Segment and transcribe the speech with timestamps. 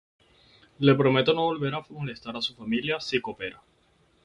[0.89, 3.61] Le promete no volver a molestar a su familia si coopera.